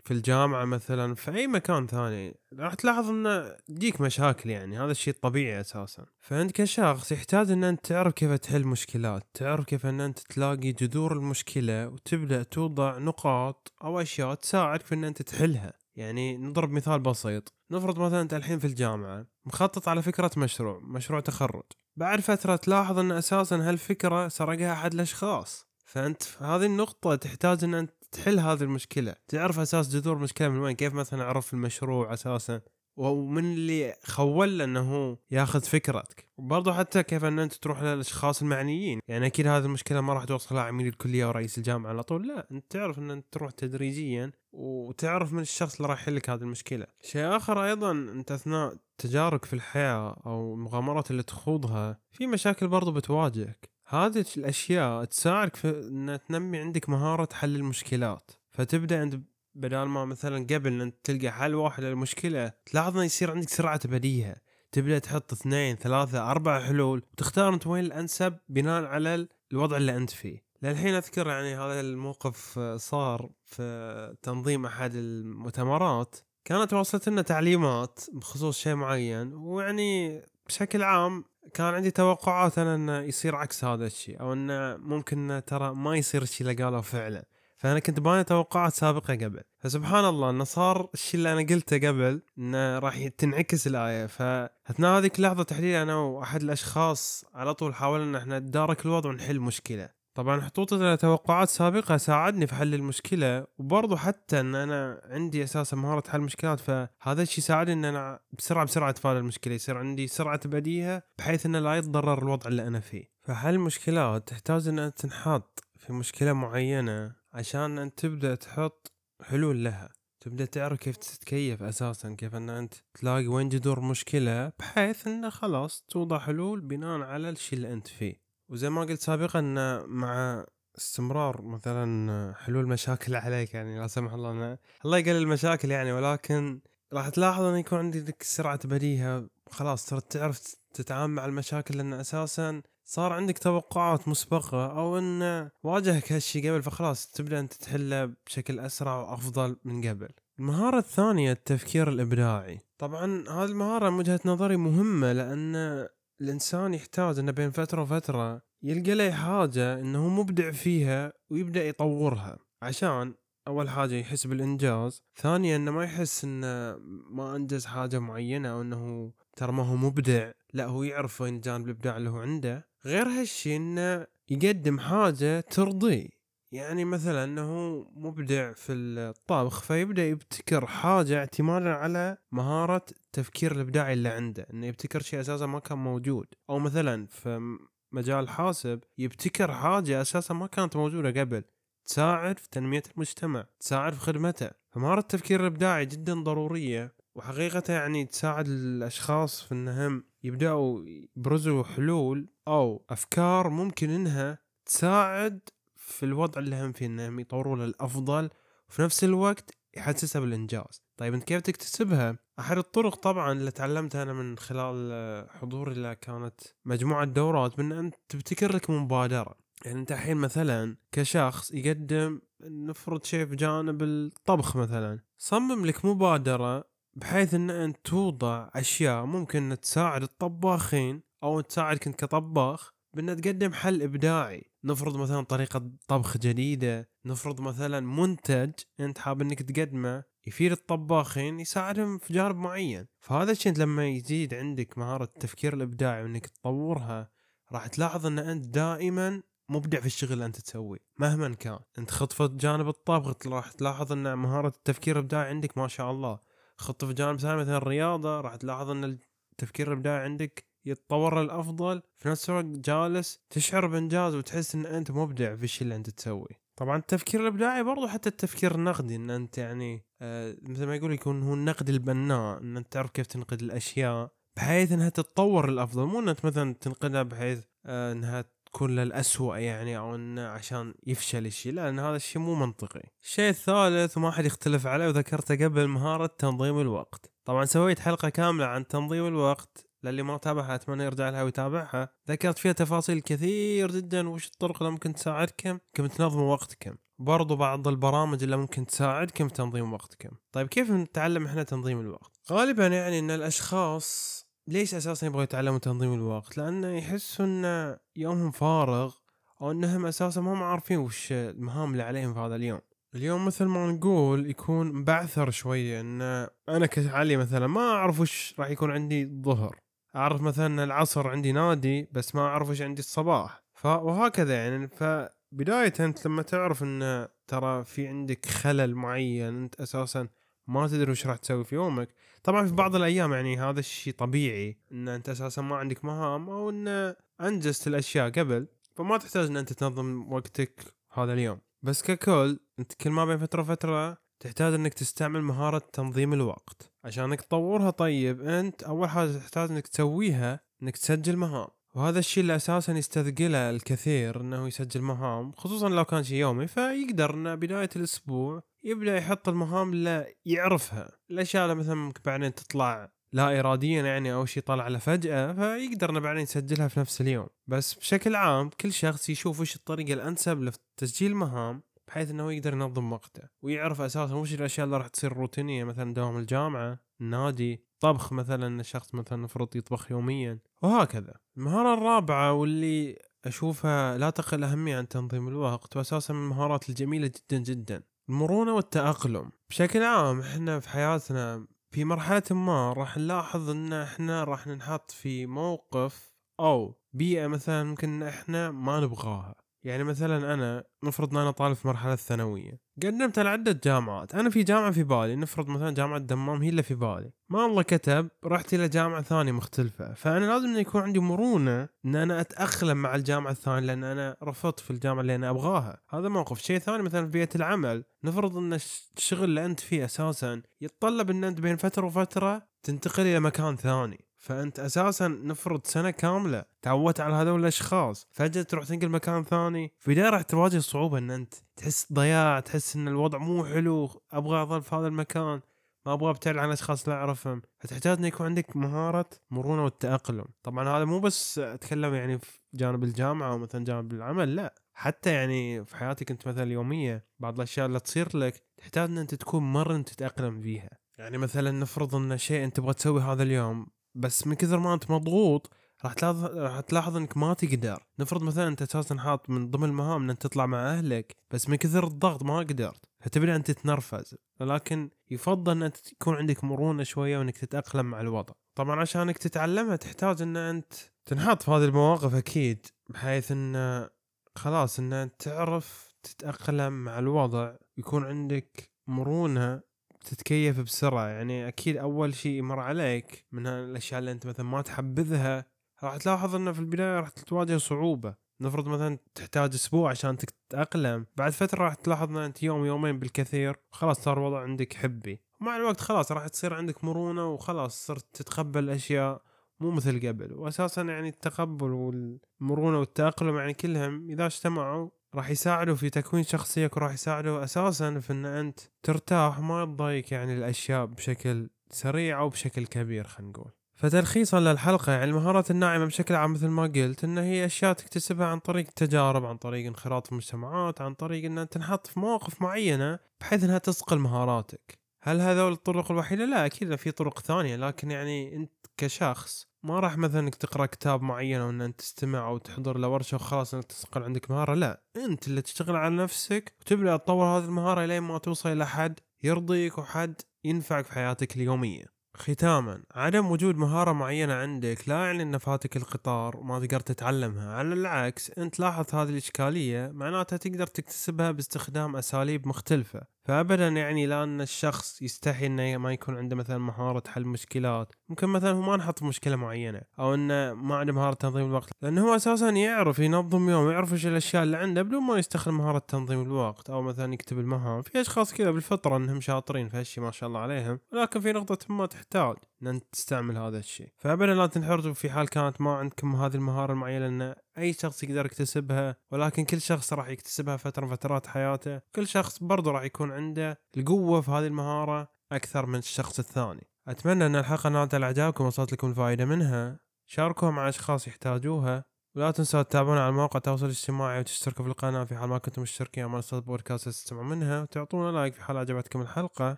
في 0.06 0.12
الجامعة 0.12 0.66
مثلا 0.66 1.16
في 1.16 1.36
أي 1.36 1.48
مكان 1.48 1.88
ثاني 1.88 2.40
راح 2.60 2.74
تلاحظ 2.74 3.10
أن 3.10 3.56
تجيك 3.68 4.02
مشاكل 4.02 4.50
يعني 4.50 4.80
هذا 4.80 4.92
الشيء 4.92 5.14
طبيعي 5.14 5.62
أساسا. 5.62 6.06
فأنت 6.20 6.52
كشخص 6.52 7.12
يحتاج 7.12 7.52
أن 7.52 7.64
أنت 7.64 7.86
تعرف 7.86 8.14
كيف 8.14 8.32
تحل 8.32 8.64
مشكلات 8.64 9.24
تعرف 9.34 9.66
كيف 9.66 9.86
أن 9.86 10.02
أنت 10.02 10.20
تلاقي 10.20 10.72
جذور 10.72 11.14
المشكلة 11.14 11.88
وتبدأ 11.88 12.44
توضع 12.44 12.98
نقاط 12.98 13.74
أو 13.84 14.02
أشياء 14.02 14.34
تساعدك 14.34 14.86
في 14.86 14.96
أن 14.96 15.04
أنت 15.04 15.22
تحلها. 15.22 15.74
يعني 15.96 16.38
نضرب 16.38 16.72
مثال 16.72 17.00
بسيط. 17.00 17.54
نفرض 17.72 18.00
مثلا 18.00 18.22
أنت 18.22 18.34
الحين 18.34 18.60
في 18.60 18.68
الجامعة 18.68 19.26
مخطط 19.46 19.88
على 19.90 20.02
فكرة 20.02 20.32
مشروع 20.38 20.80
مشروع 20.84 21.20
تخرج. 21.20 21.64
بعد 21.96 22.20
فترة 22.20 22.56
تلاحظ 22.56 23.00
أن 23.00 23.12
أساسا 23.12 23.56
هالفكرة 23.56 24.28
سرقها 24.28 24.74
أحد 24.74 24.94
الأشخاص. 24.94 25.66
فأنت 25.86 26.24
في 26.24 26.44
هذه 26.44 26.66
النقطة 26.66 27.16
تحتاج 27.16 27.64
أن 27.64 27.74
أنت 27.74 27.92
تحل 28.16 28.40
هذه 28.40 28.62
المشكلة؟ 28.64 29.16
تعرف 29.28 29.60
أساس 29.60 29.90
جذور 29.96 30.18
المشكلة 30.18 30.50
من 30.50 30.60
وين؟ 30.60 30.76
كيف 30.76 30.94
مثلا 30.94 31.24
عرف 31.24 31.54
المشروع 31.54 32.14
أساسا؟ 32.14 32.62
ومن 32.98 33.54
اللي 33.54 33.96
خول 34.04 34.62
إنه 34.62 35.18
ياخذ 35.32 35.62
فكرتك؟ 35.62 36.30
وبرضه 36.38 36.74
حتى 36.74 37.04
كيف 37.04 37.26
إن 37.26 37.40
أنت 37.40 37.54
تروح 37.54 37.82
للأشخاص 37.82 38.42
المعنيين؟ 38.42 39.00
يعني 39.08 39.26
أكيد 39.26 39.48
هذه 39.48 39.66
المشكلة 39.66 40.02
ما 40.02 40.14
راح 40.14 40.24
توصلها 40.24 40.62
عميد 40.62 40.88
الكلية 40.88 41.26
ورئيس 41.26 41.58
الجامعة 41.58 41.90
على 41.90 42.04
طول 42.04 42.28
لا. 42.28 42.48
أنت 42.52 42.66
تعرف 42.70 43.00
إن 43.00 43.12
أنت 43.12 43.26
تروح 43.32 43.52
تدريجيا 43.52 44.32
وتعرف 44.54 45.34
من 45.34 45.42
الشخص 45.42 45.76
اللي 45.76 45.88
راح 45.88 46.02
يحل 46.02 46.16
لك 46.16 46.30
هذه 46.30 46.42
المشكلة. 46.42 46.86
شيء 47.02 47.36
آخر 47.36 47.66
أيضا 47.66 47.92
أنت 47.92 48.32
أثناء 48.32 48.76
تجارك 48.98 49.46
في 49.46 49.54
الحياة 49.54 50.22
أو 50.26 50.54
المغامرات 50.54 51.12
اللي 51.12 51.24
تخوضها 51.24 52.00
في 52.12 52.28
مشاكل 52.28 52.68
برضه 52.68 52.92
بتواجهك. 52.92 53.75
هذه 53.88 54.26
الأشياء 54.38 55.06
تساعدك 55.06 55.56
في 55.56 55.70
إن 55.70 56.20
تنمي 56.28 56.58
عندك 56.58 56.90
مهارة 56.90 57.30
حل 57.34 57.56
المشكلات. 57.56 58.32
فتبدأ 58.50 59.04
أنت 59.04 59.20
بدل 59.56 59.84
ما 59.84 60.06
مثلا 60.06 60.48
قبل 60.50 60.82
إن 60.82 61.02
تلقى 61.04 61.32
حل 61.32 61.56
واحد 61.56 61.84
للمشكلة 61.84 62.52
تلاحظ 62.66 62.94
انه 62.94 63.04
يصير 63.04 63.32
عندك 63.32 63.50
سرعة 63.50 63.88
بديهة. 63.88 64.36
تبدأ 64.72 65.00
تحط 65.00 65.32
اثنين 65.34 65.76
ثلاثة 65.76 66.32
أربع 66.32 66.60
حلول 66.60 67.04
وتختار 67.14 67.54
أنت 67.54 67.68
وين 67.68 67.86
الأنسب 67.86 68.38
بناء 68.50 68.84
على 68.84 69.28
الوضع 69.52 69.78
اللي 69.78 69.98
أنت 69.98 70.10
فيه. 70.10 70.46
للحين 70.62 70.96
أذكر 70.96 71.28
يعني 71.28 71.56
هذا 71.56 71.80
الموقف 71.80 72.60
صار 72.76 73.30
في 73.44 74.16
تنظيم 74.22 74.66
أحد 74.66 74.92
المؤتمرات. 74.96 76.16
كانت 76.46 76.74
وصلت 76.74 77.10
لنا 77.10 77.22
تعليمات 77.22 78.00
بخصوص 78.14 78.58
شيء 78.58 78.76
معين 78.76 79.34
ويعني 79.34 80.22
بشكل 80.48 80.84
عام 80.84 81.24
كان 81.54 81.74
عندي 81.74 81.92
توقعات 81.92 82.60
أنا 82.60 82.76
إنه 82.76 83.00
يصير 83.00 83.36
عكس 83.36 83.64
هذا 83.64 83.86
الشيء 83.86 84.20
أو 84.22 84.34
إنه 84.34 84.78
ممكن 84.78 85.42
ترى 85.48 85.76
ما 85.76 85.96
يصير 85.96 86.22
الشيء 86.22 86.48
اللي 86.48 86.64
قاله 86.64 86.82
فعلا. 86.82 87.26
فأنا 87.58 87.80
كنت 87.80 88.00
باني 88.00 88.24
توقعات 88.24 88.74
سابقة 88.74 89.14
قبل. 89.14 89.42
فسبحان 89.60 90.06
الله 90.06 90.30
إنه 90.30 90.44
صار 90.44 90.90
الشيء 90.94 91.18
اللي 91.18 91.34
أنا 91.34 91.42
قلته 91.42 91.88
قبل 91.88 92.22
إنه 92.38 92.80
راح 92.80 93.08
تنعكس 93.08 93.68
الآية. 93.68 94.06
فأثناء 94.06 94.98
هذيك 94.98 95.18
اللحظة 95.18 95.44
تحديدا 95.44 95.82
أنا 95.82 95.96
وأحد 95.96 96.42
الأشخاص 96.42 97.26
على 97.34 97.54
طول 97.54 97.76
حاولنا 97.76 98.06
إن 98.06 98.16
إحنا 98.16 98.40
ندارك 98.40 98.86
الوضع 98.86 99.10
ونحل 99.10 99.40
مشكلة. 99.40 99.90
طبعا 100.16 100.42
حطوطة 100.42 100.96
توقعات 100.96 101.50
سابقة 101.50 101.98
ساعدني 101.98 102.48
في 102.48 102.56
حل 102.56 102.74
المشكلة 102.74 103.48
وبرضو 103.58 103.96
حتى 103.96 104.40
إن 104.40 104.56
أنا 104.56 105.02
عندي 105.06 105.44
أساسا 105.44 105.76
مهارة 105.78 106.10
حل 106.10 106.22
مشكلات 106.22 106.60
فهذا 106.60 107.22
الشيء 107.22 107.44
ساعدني 107.44 107.74
إن 107.74 107.86
أنا 107.86 108.20
بسرعة 108.38 108.66
بسرعة 108.66 108.90
أتفادى 108.90 109.20
المشكلة 109.20 109.54
يصير 109.54 109.78
عندي 109.78 110.08
سرعة 110.08 110.40
بديهة 110.46 111.04
بحيث 111.18 111.46
انه 111.46 111.60
لا 111.60 111.76
يتضرر 111.76 112.24
الوضع 112.24 112.48
اللي 112.48 112.68
أنا 112.68 112.80
فيه. 112.80 113.04
فحل 113.24 113.54
المشكلات 113.54 114.28
تحتاج 114.28 114.68
إن 114.68 114.80
أنت 114.80 115.00
تنحط 115.00 115.64
في 115.78 115.94
مشكلة 115.94 116.34
معينة 116.34 117.16
عشان 117.34 117.78
انت 117.80 118.00
تبدأ 118.00 118.36
تحط 118.36 118.94
حلول 119.22 119.64
لها. 119.64 119.90
تبدأ 120.20 120.46
تعرف 120.46 120.80
كيف 120.80 120.98
تتكيف 120.98 121.64
أساسا 121.64 122.16
كيف 122.16 122.36
أن 122.36 122.50
أنت 122.50 122.74
تلاقي 122.94 123.28
وين 123.28 123.50
جذور 123.50 123.80
مشكلة 123.80 124.52
بحيث 124.60 125.08
أنه 125.08 125.30
خلاص 125.30 125.86
توضع 125.90 126.20
حلول 126.20 126.62
بناء 126.62 127.00
على 127.02 127.30
الشيء 127.30 127.58
اللي 127.58 127.74
أنت 127.74 127.88
فيه. 127.88 128.25
وزي 128.50 128.70
ما 128.70 128.82
قلت 128.82 129.02
سابقا 129.02 129.42
مع 129.88 130.46
استمرار 130.78 131.42
مثلا 131.42 132.34
حلول 132.34 132.68
مشاكل 132.68 133.16
عليك 133.16 133.54
يعني 133.54 133.80
لا 133.80 133.88
سمح 133.88 134.14
الله 134.14 134.32
أنا 134.32 134.58
الله 134.86 134.98
يقلل 134.98 135.22
المشاكل 135.22 135.72
يعني 135.72 135.92
ولكن 135.92 136.60
راح 136.94 137.10
تلاحظ 137.10 137.44
انه 137.44 137.60
يكون 137.60 137.80
عندك 137.80 138.24
سرعة 138.24 138.68
بديهة 138.68 139.30
خلاص 139.50 139.86
صرت 139.86 140.12
تعرف 140.12 140.56
تتعامل 140.74 141.14
مع 141.14 141.26
المشاكل 141.26 141.78
لأن 141.78 141.94
أساسا 141.94 142.62
صار 142.86 143.14
عندك 143.14 143.38
توقعات 143.38 144.08
مسبقة 144.08 144.78
أو 144.78 144.98
إن 144.98 145.50
واجهك 145.64 146.12
هالشي 146.12 146.50
قبل 146.50 146.64
فخلاص 146.64 147.12
تبدأ 147.12 147.40
أنت 147.40 147.54
تحله 147.54 148.14
بشكل 148.26 148.60
أسرع 148.60 148.96
وأفضل 148.96 149.58
من 149.64 149.88
قبل. 149.90 150.10
المهارة 150.40 150.78
الثانية 150.78 151.32
التفكير 151.32 151.90
الإبداعي. 151.90 152.60
طبعا 152.78 153.24
هذه 153.30 153.46
المهارة 153.46 153.90
من 153.90 154.00
وجهة 154.00 154.20
نظري 154.26 154.58
مهمة 154.58 155.12
لأن 155.12 155.88
الإنسان 156.22 156.74
يحتاج 156.74 157.20
إنه 157.20 157.32
بين 157.32 157.52
فترة 157.52 157.82
وفترة 157.82 158.42
يلقى 158.64 158.96
له 158.96 159.12
حاجة 159.12 159.80
إنه 159.80 160.10
مبدع 160.10 160.52
فيها 160.52 161.14
ويبدأ 161.30 161.68
يطورها 161.68 162.38
عشان 162.62 163.14
أول 163.48 163.70
حاجة 163.70 163.94
يحس 163.96 164.28
بالإنجاز 164.28 165.02
ثانيا 165.16 165.56
إنه 165.56 165.72
ما 165.72 165.84
يحس 165.84 166.24
إنه 166.24 166.78
ما 167.10 167.36
أنجز 167.36 167.66
حاجة 167.66 168.00
معينة 168.00 168.50
أو 168.50 168.62
إنه 168.62 169.12
ترى 169.38 169.52
ما 169.52 169.64
هو 169.64 169.76
مبدع 169.76 170.32
لا 170.54 170.66
هو 170.66 170.84
يعرف 170.84 171.22
وين 171.22 171.40
جانب 171.40 171.66
الإبداع 171.66 171.98
اللي 171.98 172.10
هو 172.10 172.18
عنده. 172.18 172.68
غير 172.86 173.08
هالشي 173.08 173.56
إنه 173.56 174.08
يقدم 174.30 174.80
حاجة 174.80 175.40
ترضيه. 175.40 176.08
يعني 176.56 176.86
مثلا 176.86 177.24
إنه 177.24 177.80
مبدع 177.96 178.54
في 178.54 178.74
الطبخ 178.74 179.62
فيبدأ 179.62 180.06
يبتكر 180.06 180.66
حاجة 180.66 181.18
اعتمادا 181.18 181.70
على 181.70 182.18
مهارة 182.32 182.86
التفكير 182.92 183.52
الإبداعي 183.52 183.94
اللي 183.94 184.10
عنده 184.10 184.48
إنه 184.54 184.68
يبتكر 184.68 185.02
شيء 185.02 185.20
أساسا 185.20 185.46
ما 185.46 185.60
كان 185.60 185.78
موجود. 185.78 186.26
أو 186.50 186.60
مثلا 186.60 187.08
في 187.08 187.58
مجال 187.92 188.24
الحاسب 188.24 188.80
يبتكر 188.98 189.52
حاجة 189.52 190.02
أساسا 190.02 190.34
ما 190.34 190.48
كانت 190.48 190.76
موجودة 190.76 191.22
قبل. 191.22 191.44
تساعد 191.86 192.40
في 192.40 192.50
تنمية 192.50 192.84
المجتمع 192.96 193.46
تساعد 193.60 193.94
في 193.94 194.00
خدمته. 194.00 194.50
فمهاره 194.70 195.00
التفكير 195.00 195.42
الإبداعي 195.42 195.86
جدا 195.86 196.14
ضرورية 196.14 196.96
وحقيقة 197.16 197.74
يعني 197.74 198.06
تساعد 198.06 198.48
الأشخاص 198.48 199.42
في 199.42 199.52
أنهم 199.52 200.04
يبدأوا 200.24 200.82
يبرزوا 201.18 201.64
حلول 201.64 202.30
أو 202.48 202.86
أفكار 202.90 203.50
ممكن 203.50 203.90
أنها 203.90 204.40
تساعد 204.66 205.40
في 205.86 206.04
الوضع 206.04 206.42
اللي 206.42 206.56
هم 206.56 206.72
فيه 206.72 206.86
انهم 206.86 207.20
يطوروا 207.20 207.56
للافضل 207.56 208.30
وفي 208.70 208.82
نفس 208.82 209.04
الوقت 209.04 209.52
يحسسها 209.78 210.20
بالإنجاز. 210.20 210.84
طيب 210.98 211.14
أنت 211.14 211.24
كيف 211.24 211.42
تكتسبها؟ 211.42 212.18
أحد 212.40 212.58
الطرق 212.58 212.96
طبعا 212.96 213.32
اللي 213.32 213.52
تعلمتها 213.52 214.04
أنا 214.04 214.14
من 214.14 214.38
خلال 214.38 214.90
آه، 214.92 215.28
حضوري 215.28 215.72
اللي 215.72 215.96
كانت 215.96 216.42
مجموعة 216.66 217.06
دورات 217.06 217.60
من 217.60 217.72
انت 217.72 217.96
تبتكر 218.10 218.56
لك 218.56 218.70
مبادرة. 218.70 219.36
يعني 219.66 219.80
أنت 219.80 219.92
الحين 219.92 220.18
مثلا 220.18 220.78
كشخص 220.92 221.52
يقدم 221.52 222.22
نفرض 222.42 223.04
شيء 223.04 223.26
في 223.26 223.36
جانب 223.36 223.84
الطبخ 223.84 224.58
مثلا 224.58 225.00
صمم 225.18 225.66
لك 225.66 225.86
مبادرة 225.86 226.64
بحيث 226.94 227.34
إن 227.34 227.50
أنت 227.50 227.78
توضع 227.84 228.50
أشياء 228.54 229.06
ممكن 229.06 229.58
تساعد 229.62 230.04
الطباخين 230.04 231.02
أو 231.24 231.42
تساعدك 231.42 231.88
أنت 231.88 232.00
كطباخ 232.00 232.74
بان 232.94 233.22
تقدم 233.22 233.54
حل 233.54 233.82
إبداعي. 233.82 234.52
نفرض 234.66 234.98
مثلا 234.98 235.22
طريقة 235.22 235.72
طبخ 235.88 236.18
جديدة 236.18 236.90
نفرض 237.06 237.42
مثلا 237.42 237.80
منتج 237.80 238.52
أنت 238.80 238.98
حاب 238.98 239.22
إنك 239.22 239.42
تقدمه 239.42 240.04
يفيد 240.28 240.52
الطباخين 240.52 241.40
يساعدهم 241.40 241.98
في 241.98 242.14
جانب 242.14 242.36
معين. 242.36 242.88
فهذا 243.00 243.32
الشيء 243.32 243.54
لما 243.58 243.88
يزيد 243.88 244.34
عندك 244.34 244.78
مهارة 244.78 245.04
التفكير 245.04 245.54
الإبداعي 245.54 246.04
وإنك 246.04 246.28
تطورها 246.28 247.10
راح 247.52 247.68
تلاحظ 247.68 248.06
إن 248.06 248.20
أنت 248.20 248.46
دائما 248.46 249.24
مبدع 249.50 249.80
في 249.80 249.86
الشغل 249.86 250.14
اللي 250.14 250.26
أنت 250.26 250.40
تسويه 250.40 250.80
مهما 251.00 251.36
كان. 251.36 251.60
أنت 251.78 251.92
خطفت 251.92 252.32
جانب 252.32 252.68
الطبخ 252.68 253.28
راح 253.28 253.52
تلاحظ 253.52 253.92
إن 253.92 254.14
مهارة 254.18 254.48
التفكير 254.48 254.96
الإبداعي 254.96 255.30
عندك 255.30 255.58
ما 255.58 255.68
شاء 255.68 255.92
الله. 255.92 256.20
خط 256.58 256.86
في 256.86 256.94
جانب 256.94 257.20
ثاني 257.20 257.42
مثلا 257.42 257.58
الرياضة 257.58 258.22
راح 258.22 258.36
تلاحظ 258.36 258.70
إن 258.70 258.98
التفكير 259.32 259.68
الإبداعي 259.68 260.04
عندك 260.04 260.55
يتطور 260.66 261.22
للأفضل 261.22 261.82
في 261.98 262.10
نفس 262.10 262.30
الوقت 262.30 262.46
جالس 262.46 263.20
تشعر 263.30 263.68
بإنجاز 263.68 264.16
وتحس 264.16 264.56
إن 264.56 264.66
أنت 264.66 264.92
مبدع 264.92 265.36
في 265.36 265.44
الشيء 265.44 265.62
اللي 265.64 265.76
أنت 265.76 265.90
تسويه. 265.90 266.46
طبعا 266.56 266.78
التفكير 266.78 267.22
الإبداعي 267.22 267.64
برضو 267.64 267.88
حتى 267.88 268.10
التفكير 268.10 268.56
النقدي 268.56 268.96
إن 268.96 269.10
أنت 269.10 269.38
يعني 269.38 269.86
آه 270.02 270.36
مثل 270.42 270.66
ما 270.66 270.76
يقول 270.76 270.94
يكون 270.94 271.24
هو 271.24 271.34
النقد 271.34 271.70
البناء 271.70 272.38
إن 272.38 272.58
أنت 272.58 272.72
تعرف 272.72 272.92
كيف 272.92 273.08
تنقد 273.08 273.42
الأشياء 273.42 274.12
بحيث 274.38 274.72
إنها 274.72 274.90
تتطور 274.90 275.50
للأفضل. 275.50 275.86
مو 275.86 276.00
ان 276.00 276.10
انت 276.10 276.26
مثلا 276.26 276.54
تنقدها 276.54 277.04
بحيث 277.04 277.44
آه 277.66 277.92
إنها 277.92 278.26
تكون 278.46 278.76
للأسوأ 278.76 279.38
يعني 279.38 279.78
أو 279.78 279.96
إنه 279.96 280.28
عشان 280.28 280.74
يفشل 280.88 281.26
الشيء. 281.26 281.54
لأن 281.54 281.80
هذا 281.80 281.96
الشيء 281.96 282.22
مو 282.22 282.36
منطقي. 282.36 282.84
الشيء 283.04 283.30
الثالث 283.30 283.98
وما 283.98 284.12
حد 284.12 284.26
يختلف 284.26 284.68
عليه 284.68 284.88
وذكرته 284.88 285.46
قبل 285.46 285.68
مهارة 285.68 286.16
تنظيم 286.18 286.60
الوقت. 286.60 287.12
طبعا 287.26 287.46
سويت 287.46 287.80
حلقة 287.80 288.10
كاملة 288.10 288.46
عن 288.46 288.68
تنظيم 288.68 289.08
الوقت. 289.08 289.65
للي 289.86 290.04
ما 290.04 290.18
تابعها 290.18 290.56
أتمنى 290.56 290.84
يرجع 290.84 291.10
لها 291.10 291.24
ويتابعها. 291.24 291.90
ذكرت 292.10 292.38
فيها 292.38 292.52
تفاصيل 292.52 293.02
كثير 293.02 293.72
جدا. 293.72 294.10
وش 294.10 294.28
الطرق 294.28 294.58
اللي 294.58 294.72
ممكن 294.72 294.94
تساعدكم؟ 294.94 295.60
كم 295.74 295.88
تنظموا 295.88 296.34
وقتكم. 296.34 296.76
برضو 297.00 297.36
بعض 297.36 297.68
البرامج 297.68 298.24
اللي 298.24 298.38
ممكن 298.38 298.66
تساعدكم 298.66 299.28
في 299.28 299.34
تنظيم 299.34 299.74
وقتكم. 299.74 300.10
طيب 300.32 300.48
كيف 300.48 300.72
نتعلم 300.72 301.26
إحنا 301.26 301.44
تنظيم 301.44 301.80
الوقت؟ 301.80 302.12
غالبا 302.32 302.68
يعني 302.68 303.00
إن 303.00 303.12
الأشخاص 303.12 304.22
ليش 304.48 304.76
أساسا 304.76 305.08
يبغوا 305.08 305.24
يتعلموا 305.24 305.60
تنظيم 305.60 305.94
الوقت؟ 305.94 306.38
لأنه 306.38 306.68
يحسوا 306.68 307.26
إن 307.26 307.78
يومهم 307.96 308.32
فارغ 308.32 308.94
أو 309.42 309.52
إنهم 309.52 309.86
أساسا 309.86 310.22
ما 310.22 310.34
هم 310.34 310.44
عارفين 310.44 310.78
وش 310.78 311.12
المهام 311.12 311.72
اللي 311.72 311.84
عليهم 311.84 312.14
في 312.14 312.20
هذا 312.20 312.36
اليوم. 312.36 312.62
اليوم 312.96 313.26
مثل 313.26 313.46
ما 313.46 313.72
نقول 313.72 314.30
يكون 314.30 314.74
مبعثر 314.74 315.30
شوية. 315.30 315.82
إن 315.82 316.02
أنا 316.50 316.66
كعلي 316.66 317.18
مثلا 317.18 317.48
ما 317.48 317.62
أعرف 317.62 318.00
وش 318.00 318.36
راح 318.40 318.50
يكون 318.50 318.72
عندي 318.72 319.04
الظهر. 319.04 319.60
أعرف 319.96 320.22
مثلا 320.22 320.64
العصر 320.64 321.08
عندي 321.08 321.32
نادي 321.32 321.90
بس 321.92 322.16
ما 322.16 322.22
أعرف 322.22 322.50
إيش 322.50 322.62
عندي 322.62 322.80
الصباح. 322.80 323.44
وهكذا 323.66 324.34
يعني. 324.36 324.68
فبداية 324.68 325.74
أنت 325.80 326.06
لما 326.06 326.22
تعرف 326.22 326.64
إن 326.64 327.08
ترى 327.28 327.64
في 327.66 327.88
عندك 327.88 328.26
خلل 328.26 328.76
معين 328.76 329.36
أنت 329.44 329.62
أساسا 329.62 330.08
ما 330.48 330.68
تدري 330.68 330.92
وش 330.92 331.08
راح 331.08 331.18
تسوي 331.18 331.44
في 331.44 331.56
يومك. 331.56 331.88
طبعا 332.24 332.48
في 332.48 332.54
بعض 332.54 332.76
الأيام 332.76 333.14
يعني 333.14 333.38
هذا 333.38 333.60
الشيء 333.60 333.94
طبيعي 333.94 334.58
إن 334.72 334.88
أنت 334.88 335.10
أساسا 335.10 335.42
ما 335.42 335.56
عندك 335.56 335.86
مهام 335.86 336.30
أو 336.30 336.50
إن 336.50 336.96
أنجزت 337.22 337.68
الأشياء 337.68 338.10
قبل 338.10 338.48
فما 338.76 338.98
تحتاج 338.98 339.26
إن 339.28 339.38
أنت 339.38 339.54
تنظم 339.54 340.14
وقتك 340.14 340.62
هذا 340.94 341.14
اليوم. 341.14 341.40
بس 341.64 341.82
ككل 341.82 342.40
أنت 342.60 342.74
كل 342.74 342.90
ما 342.90 343.06
بين 343.06 343.18
فترة 343.18 343.42
وفترة 343.42 343.98
تحتاج 344.20 344.54
إنك 344.54 344.74
تستعمل 344.74 345.22
مهارة 345.22 345.62
تنظيم 345.74 346.14
الوقت. 346.14 346.72
عشان 346.84 347.04
انك 347.04 347.22
تطورها 347.22 347.70
طيب 347.70 348.22
أنت 348.22 348.64
أول 348.64 348.90
حاجة 348.90 349.18
تحتاج 349.18 349.52
إنك 349.52 349.68
تسويها 349.68 350.40
إنك 350.64 350.78
تسجل 350.78 351.18
مهام. 351.18 351.48
وهذا 351.76 352.00
الشيء 352.00 352.22
اللي 352.22 352.36
أساسا 352.36 352.74
يستثقله 352.74 353.50
الكثير 353.50 354.22
إنه 354.22 354.48
يسجل 354.48 354.82
مهام 354.82 355.32
خصوصا 355.32 355.70
لو 355.70 355.86
كان 355.86 356.04
شيء 356.04 356.18
يومي 356.18 356.48
فيقدر 356.48 357.14
إنه 357.14 357.36
بداية 357.36 357.70
الأسبوع 357.76 358.44
يبدأ 358.64 358.98
يحط 358.98 359.30
المهام 359.30 359.74
اللي 359.74 360.16
يعرفها. 360.26 360.92
الأشياء 361.12 361.44
اللي 361.44 361.56
مثلا 361.56 361.76
ممكن 361.76 362.02
بعدين 362.06 362.36
تطلع 362.36 362.92
لا 363.14 363.40
اراديا 363.40 363.82
يعني 363.82 364.14
أو 364.14 364.26
شيء 364.26 364.44
طلع 364.44 364.68
له 364.68 364.80
فجأة 364.80 365.34
فيقدر 365.34 365.90
إنه 365.90 366.00
بعدين 366.00 366.24
يسجلها 366.24 366.68
في 366.68 366.80
نفس 366.80 367.02
اليوم. 367.02 367.28
بس 367.48 367.74
بشكل 367.74 368.16
عام 368.16 368.50
كل 368.50 368.74
شخص 368.74 369.10
يشوف 369.10 369.40
وش 369.40 369.56
الطريقة 369.56 369.94
الأنسب 369.94 370.44
لتسجيل 370.44 371.12
المهام 371.12 371.64
بحيث 371.88 372.12
إنه 372.12 372.34
يقدر 372.34 372.54
ينظم 372.54 372.94
وقته 372.94 373.24
ويعرف 373.42 373.82
أساسا 373.82 374.16
وش 374.16 374.34
الأشياء 374.34 374.66
اللي 374.66 374.78
راح 374.78 374.88
تصير 374.88 375.14
روتينية 375.14 375.64
مثلا 375.64 375.94
دوام 375.94 376.18
الجامعة 376.18 376.80
النادي 377.02 377.66
طبخ 377.80 378.14
مثلا 378.14 378.60
الشخص 378.62 378.96
مثلا 378.96 379.18
المفروض 379.18 379.56
يطبخ 379.56 379.92
يوميا 379.92 380.40
وهكذا. 380.62 381.14
المهارة 381.38 381.74
الرابعة 381.74 382.34
واللي 382.34 383.00
أشوفها 383.26 383.98
لا 383.98 384.10
تقل 384.10 384.44
أهمية 384.44 384.78
عن 384.78 384.88
تنظيم 384.88 385.28
الوقت 385.28 385.78
واساسا 385.78 386.14
من 386.14 386.24
المهارات 386.24 386.70
الجميلة 386.70 387.08
جدا 387.08 387.38
جدا 387.38 387.84
المرونة 388.10 388.54
والتأقلم. 388.54 389.32
بشكل 389.50 389.84
عام 389.84 390.20
إحنا 390.22 390.60
في 390.60 390.70
حياتنا 390.70 391.48
في 391.72 391.84
مرحلة 391.84 392.24
ما 392.32 392.74
راح 392.74 392.98
نلاحظ 392.98 393.50
إن 393.50 393.74
إحنا 393.74 394.24
راح 394.24 394.48
ننحط 394.48 394.92
في 394.92 395.26
موقف 395.26 396.14
أو 396.40 396.82
بيئة 396.94 397.28
مثلا 397.28 397.64
ممكن 397.64 398.04
إحنا 398.04 398.52
ما 398.52 398.80
نبغاها. 398.80 399.36
يعني 399.66 399.84
مثلا 399.84 400.34
أنا 400.34 400.64
نفرض 400.84 401.12
إن 401.12 401.22
أنا 401.22 401.32
طالب 401.32 401.54
في 401.54 401.66
المرحله 401.66 401.94
الثانوية 401.94 402.60
قدمت 402.84 403.20
على 403.20 403.30
عدة 403.30 403.60
جامعات. 403.64 404.16
أنا 404.16 404.30
في 404.30 404.44
جامعة 404.44 404.72
في 404.72 404.84
بالي 404.84 405.16
نفرض 405.16 405.48
مثلا 405.48 405.72
جامعة 405.72 406.00
دمام 406.00 406.42
هي 406.42 406.50
اللي 406.50 406.64
في 406.64 406.76
بالي. 406.76 407.12
ما 407.30 407.46
الله 407.46 407.62
كتب 407.62 408.10
رحت 408.26 408.54
إلى 408.54 408.70
جامعة 408.70 409.02
ثانية 409.02 409.32
مختلفة. 409.32 409.94
فأنا 409.94 410.26
لازم 410.26 410.48
إن 410.48 410.58
يكون 410.58 410.82
عندي 410.82 411.00
مرونة 411.00 411.70
إن 411.86 411.96
أنا 411.96 412.22
أتأقلم 412.22 412.78
مع 412.78 412.96
الجامعة 412.96 413.32
الثانية 413.32 413.68
لأن 413.68 413.84
أنا 413.84 414.18
رفضت 414.24 414.60
في 414.60 414.72
الجامعة 414.72 415.02
اللي 415.02 415.16
أنا 415.16 415.30
أبغاها. 415.30 415.82
هذا 415.90 416.10
موقف. 416.10 416.42
شيء 416.42 416.60
ثاني 416.60 416.84
مثلا 416.84 417.06
في 417.06 417.12
بيئة 417.12 417.30
العمل 417.36 417.84
نفرض 418.04 418.38
إن 418.38 418.54
الشغل 418.98 419.24
اللي 419.24 419.46
أنت 419.46 419.60
فيه 419.60 419.86
أساسا 419.86 420.42
يتطلب 420.62 421.10
إن 421.10 421.24
أنت 421.24 421.42
بين 421.42 421.58
فترة 421.58 421.86
وفترة 421.86 422.48
تنتقل 422.64 423.04
إلى 423.04 423.20
مكان 423.20 423.56
ثاني. 423.56 424.05
فأنت 424.26 424.60
أساسا 424.60 425.08
نفرض 425.08 425.62
سنة 425.66 425.90
كاملة 425.90 426.46
تعودت 426.62 427.00
على 427.00 427.16
هذول 427.16 427.40
الأشخاص 427.40 428.08
فجأة 428.12 428.42
تروح 428.42 428.66
تنقل 428.66 428.90
مكان 428.90 429.24
ثاني. 429.24 429.74
في 429.80 429.88
البداية 429.88 430.10
راح 430.10 430.22
تواجه 430.22 430.60
صعوبة 430.60 430.98
إن 430.98 431.12
أنت 431.12 431.34
تحس 431.56 431.94
ضياع 431.94 432.40
تحس 432.40 432.76
إن 432.76 432.88
الوضع 432.88 433.18
مو 433.18 433.46
حلو 433.46 434.02
أبغى 434.12 434.42
أظل 434.42 434.62
في 434.62 434.76
هذا 434.76 434.88
المكان 434.88 435.42
ما 435.86 435.94
أبغى 435.94 436.10
أبتعد 436.10 436.38
عن 436.38 436.48
الاشخاص 436.48 436.84
اللي 436.84 436.96
أعرفهم. 436.96 437.42
فتحتاج 437.60 437.98
إن 437.98 438.06
يكون 438.06 438.26
عندك 438.26 438.56
مهارة 438.58 439.10
مرونة 439.32 439.64
والتأقلم. 439.64 440.26
طبعا 440.44 440.70
هذا 440.70 440.86
مو 440.86 441.00
بس 441.00 441.40
أتكلم 441.40 441.94
يعني 441.94 442.20
في 442.20 442.40
جانب 442.54 442.84
الجامعة 442.84 443.32
أو 443.32 443.38
مثلا 443.38 443.66
جانب 443.66 443.94
العمل 443.94 444.36
لا. 444.36 444.54
حتى 444.74 445.14
يعني 445.14 445.66
في 445.66 445.78
حياتك 445.78 446.12
أنت 446.12 446.28
مثلا 446.28 446.44
اليومية 446.44 447.06
بعض 447.20 447.36
الأشياء 447.36 447.66
اللي 447.66 447.80
تصير 447.80 448.18
لك 448.18 448.44
تحتاج 448.58 448.90
إن 448.90 448.98
أنت 448.98 449.16
تكون 449.16 449.54
مرن 449.54 449.86
تتأقلم 449.86 450.42
فيها. 450.42 450.70
يعني 450.98 451.18
مثلا 451.18 451.52
نفرض 451.52 451.96
إن 451.96 452.18
شيء 452.18 452.44
أنت 452.44 452.56
تبغى 452.56 452.74
تسوي 452.74 453.02
هذا 453.02 453.24
اليوم 453.24 453.68
بس 453.96 454.28
من 454.28 454.36
كثر 454.36 454.60
ما 454.60 454.74
أنت 454.74 454.92
مضغوط 454.92 455.54
راح 455.84 455.94
تلاحظ 455.94 456.26
راح 456.26 456.60
تلاحظ 456.60 456.98
إنك 456.98 457.18
ما 457.18 457.34
تقدر. 457.34 457.86
نفرض 458.00 458.24
مثلا 458.24 458.48
أنت 458.48 458.62
أساسا 458.62 458.96
حاط 458.96 459.30
من 459.30 459.52
ضمن 459.52 459.70
المهام 459.70 460.04
ان 460.04 460.10
انت 460.10 460.22
تطلع 460.22 460.46
مع 460.46 460.70
أهلك 460.70 461.16
بس 461.32 461.50
من 461.50 461.56
كثر 461.56 461.88
الضغط 461.88 462.24
ما 462.24 462.38
قدرت. 462.38 462.86
فتبدا 463.00 463.36
أنت 463.36 463.52
تتنرفز. 463.52 464.16
ولكن 464.40 464.90
يفضل 465.12 465.64
إن 465.64 465.72
تكون 465.72 466.16
عندك 466.16 466.44
مرونة 466.44 466.84
شوية 466.84 467.18
وإنك 467.18 467.38
تتأقلم 467.38 467.86
مع 467.86 468.02
الوضع. 468.02 468.34
طبعا 468.56 468.80
عشانك 468.82 469.18
تتعلمها 469.18 469.76
تحتاج 469.76 470.22
إن 470.22 470.38
أنت 470.38 470.74
تنحط 471.06 471.44
في 471.44 471.52
هذه 471.52 471.66
المواقف 471.66 472.16
أكيد 472.16 472.68
بحيث 472.90 473.32
إن 473.32 473.88
خلاص 474.36 474.80
إن 474.80 474.94
أنت 474.94 475.22
تعرف 475.22 475.96
تتأقلم 476.04 476.84
مع 476.84 477.00
الوضع 477.00 477.56
يكون 477.78 478.06
عندك 478.06 478.72
مرونة 478.88 479.62
تتكيف 480.06 480.60
بسرعة. 480.60 481.08
يعني 481.08 481.48
أكيد 481.48 481.78
أول 481.78 482.14
شيء 482.14 482.32
يمر 482.32 482.60
عليك 482.60 483.26
من 483.32 483.48
الاشياء 483.48 484.00
اللي 484.00 484.12
أنت 484.12 484.28
مثلا 484.28 484.46
ما 484.46 484.62
تحبذها 484.62 485.46
راح 485.84 485.98
تلاحظ 485.98 486.36
إنه 486.36 486.52
في 486.52 486.60
البداية 486.60 487.00
راح 487.00 487.10
تواجه 487.10 487.58
صعوبة. 487.58 488.16
نفرض 488.42 488.68
مثلا 488.68 488.98
تحتاج 489.16 489.54
أسبوع 489.54 489.90
عشان 489.90 490.18
تتأقلم. 490.18 491.06
بعد 491.16 491.32
فترة 491.32 491.64
راح 491.64 491.74
تلاحظ 491.74 492.10
إن 492.10 492.18
أنت 492.18 492.44
يوم 492.44 492.66
يومين 492.66 493.00
بالكثير 493.00 493.56
خلاص 493.72 494.00
صار 494.04 494.18
الوضع 494.18 494.40
عندك 494.40 494.74
حبي. 494.74 495.22
ومع 495.42 495.58
الوقت 495.58 495.82
خلاص 495.82 496.12
راح 496.12 496.28
تصير 496.28 496.54
عندك 496.54 496.84
مرونة 496.84 497.34
وخلاص 497.34 497.86
صرت 497.86 498.06
تتقبل 498.14 498.64
الاشياء 498.64 499.22
مو 499.60 499.72
مثل 499.72 500.08
قبل. 500.08 500.34
واساسا 500.34 500.82
يعني 500.82 501.10
التقبل 501.10 501.72
والمرونة 501.72 502.80
والتأقلم 502.80 503.38
يعني 503.38 503.54
كلهم 503.54 504.10
إذا 504.10 504.26
اجتمعوا 504.26 504.90
راح 505.16 505.30
يساعده 505.30 505.76
في 505.76 505.90
تكوين 505.90 506.24
شخصيتك 506.24 506.78
وراح 506.78 506.94
يساعده 506.94 507.44
أساسا 507.44 508.00
في 508.00 508.14
إن 508.14 508.26
أنت 508.26 508.60
ترتاح 508.84 509.40
ما 509.40 509.66
تضايق 509.66 510.14
يعني 510.14 510.34
الأشياء 510.34 510.86
بشكل 510.86 511.50
سريع 511.72 512.20
أو 512.20 512.30
بشكل 512.30 512.66
كبير 512.66 513.08
خلينا 513.08 513.32
نقول. 513.32 513.52
فتلخيصا 513.76 514.40
للحلقة 514.40 514.92
يعني 514.92 515.06
المهارات 515.06 515.52
الناعمة 515.52 515.86
بشكل 515.86 516.16
عام 516.16 516.34
مثل 516.34 516.48
ما 516.48 516.64
قلت 516.64 517.04
إن 517.04 517.18
هي 517.18 517.46
أشياء 517.46 517.74
تكتسبها 517.74 518.28
عن 518.28 518.40
طريق 518.40 518.68
التجارب 518.68 519.26
عن 519.26 519.38
طريق 519.38 519.68
انخراط 519.68 520.06
في 520.06 520.12
المجتمعات 520.12 520.82
عن 520.82 520.94
طريق 520.94 521.26
إن 521.26 521.50
تنحط 521.50 521.88
في 521.88 522.00
مواقف 522.00 522.42
معينة 522.42 523.00
بحيث 523.22 523.44
إنها 523.44 523.58
تصقل 523.58 524.00
مهاراتك. 524.00 524.85
هل 525.08 525.22
هذول 525.22 525.52
الطرق 525.52 525.92
الوحيدة؟ 525.92 526.26
لا 526.26 526.46
أكيد 526.46 526.76
في 526.76 526.92
طرق 526.92 527.20
ثانية 527.20 527.56
لكن 527.56 527.92
يعني 527.92 528.36
أنت 528.36 528.52
كشخص 528.78 529.48
ما 529.64 529.80
راح 529.80 529.98
مثلا 529.98 530.20
إنك 530.20 530.36
تقرأ 530.36 530.66
كتاب 530.66 531.02
معين 531.02 531.42
أو 531.42 531.50
إن 531.50 531.76
تستمع 531.76 532.28
أو 532.28 532.38
تحضر 532.38 532.78
لورشه 532.78 533.16
وخلاص 533.16 533.54
إنك 533.54 533.64
تصقل 533.64 534.04
عندك 534.04 534.32
مهارة 534.32 534.54
لا. 534.54 534.82
أنت 534.96 535.28
اللي 535.28 535.42
تشتغل 535.42 535.76
على 535.76 535.96
نفسك 535.96 536.56
وتبدأ 536.62 536.98
تطور 536.98 537.26
هذه 537.26 537.46
المهارة 537.46 537.86
لين 537.86 538.04
ما 538.04 538.18
توصل 538.18 538.52
إلى 538.52 538.68
حد 538.68 539.00
يرضيك 539.24 539.78
وحد 539.78 540.22
ينفعك 540.44 540.86
في 540.86 540.94
حياتك 540.94 541.36
اليومية. 541.36 541.86
ختاما 542.18 542.84
عدم 542.92 543.32
وجود 543.32 543.58
مهارة 543.58 543.92
معينة 543.92 544.34
عندك 544.34 544.90
لا 544.90 545.06
يعني 545.06 545.24
إن 545.24 545.38
فاتك 545.38 545.78
القطار 545.78 546.38
وما 546.38 546.60
تقدر 546.60 546.80
تتعلمها 546.80 547.54
على 547.54 547.74
العكس 547.74 548.32
أنت 548.32 548.60
لاحظ 548.60 548.96
هذه 548.96 549.10
الإشكالية 549.10 549.92
معناتها 549.94 550.38
تقدر 550.38 550.68
تكتسبها 550.68 551.32
باستخدام 551.32 551.96
أساليب 551.96 552.48
مختلفة. 552.48 553.15
فابدا 553.26 553.68
يعني 553.68 554.06
لا 554.06 554.24
ان 554.24 554.42
الشخص 554.42 555.02
يستحي 555.02 555.46
إنه 555.46 555.78
ما 555.78 555.94
يكون 555.94 556.18
عنده 556.18 556.36
مثلا 556.36 556.58
مهارة 556.58 557.04
حل 557.08 557.26
مشكلات. 557.26 557.94
ممكن 558.10 558.28
مثلا 558.28 558.52
هو 558.52 558.62
ما 558.62 558.78
نحط 558.78 559.04
مشكلة 559.04 559.36
معينة 559.36 559.82
أو 560.00 560.14
إنه 560.14 560.54
ما 560.54 560.76
عنده 560.76 560.94
مهارة 560.94 561.14
تنظيم 561.14 561.46
الوقت 561.46 561.70
لأنه 561.82 562.08
هو 562.10 562.16
أساسا 562.16 562.50
يعرف 562.50 563.00
ينظم 563.00 563.50
يوم 563.50 563.72
يعرف 563.72 563.94
إيش 563.94 564.06
الأشياء 564.08 564.44
اللي 564.44 564.58
عنده 564.58 564.82
بدون 564.82 565.04
ما 565.04 565.18
يستخدم 565.18 565.58
مهارة 565.58 565.80
تنظيم 565.80 566.22
الوقت 566.22 566.70
أو 566.70 566.82
مثلا 566.82 567.14
يكتب 567.14 567.40
المهام. 567.40 567.82
في 567.82 568.02
أشخاص 568.02 568.34
كذا 568.34 568.52
بالفطرة 568.52 568.98
إنهم 568.98 569.22
شاطرين 569.22 569.70
في 569.70 569.78
هالشيء 569.78 570.04
ما 570.04 570.12
شاء 570.12 570.28
الله 570.28 570.40
عليهم 570.40 570.80
ولكن 570.94 571.20
في 571.20 571.32
نقطة 571.32 571.74
ما 571.74 571.86
تحتاج. 571.86 572.36
إن 572.70 572.90
تستعمل 572.92 573.38
هذا 573.38 573.58
الشيء. 573.58 573.90
فابدا 573.98 574.34
لا 574.34 574.48
تنحرجوا 574.48 574.94
في 574.94 575.10
حال 575.10 575.30
كانت 575.30 575.62
ما 575.62 575.76
عندكم 575.76 576.16
هذه 576.16 576.36
المهارة 576.36 576.74
المعينة 576.74 577.08
ان 577.08 577.36
أي 577.58 577.74
شخص 577.74 578.04
يقدر 578.04 578.26
يكتسبها 578.26 578.96
ولكن 579.12 579.46
كل 579.46 579.62
شخص 579.62 579.94
راح 579.94 580.08
يكتسبها 580.08 580.58
فترة 580.58 580.86
من 580.86 580.92
فترات 580.92 581.28
حياته. 581.28 581.82
كل 581.96 582.08
شخص 582.08 582.44
برضه 582.44 582.72
راح 582.72 582.84
يكون 582.84 583.12
عنده 583.12 583.60
القوة 583.78 584.22
في 584.22 584.32
هذه 584.32 584.48
المهارة 584.48 585.08
أكثر 585.32 585.66
من 585.66 585.80
الشخص 585.80 586.20
الثاني. 586.20 586.68
أتمنى 586.88 587.26
أن 587.26 587.36
الحلقة 587.36 587.70
نالت 587.70 587.94
اعجابكم 587.94 588.46
وصلت 588.46 588.74
لكم 588.74 588.90
الفائدة 588.90 589.26
منها. 589.26 589.80
شاركوها 590.06 590.52
مع 590.52 590.70
أشخاص 590.70 591.08
يحتاجوها. 591.08 591.86
ولا 592.16 592.32
تنسوا 592.32 592.62
تتابعونا 592.62 593.04
على 593.04 593.12
مواقع 593.12 593.38
التواصل 593.38 593.66
الاجتماعي 593.66 594.20
وتشتركوا 594.20 594.64
في 594.64 594.72
القناة 594.72 595.04
في 595.04 595.16
حال 595.16 595.30
ما 595.30 595.38
كنتم 595.38 595.62
مشتركين 595.62 596.04
على 596.04 596.14
منصات 596.14 596.44
بودكاست 596.44 596.90
تستمعوا 596.90 597.26
منها 597.26 597.62
وتعطونا 597.62 598.12
لايك 598.12 598.34
في 598.34 598.44
حال 598.44 598.58
عجبتكم 598.58 599.02
الحلقة. 599.02 599.58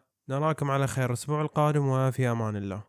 نراكم 0.30 0.72
على 0.72 0.88
خير 0.88 1.06
الأسبوع 1.06 1.42
القادم 1.42 1.88
وفي 1.88 2.32
أمان 2.32 2.56
الله. 2.56 2.84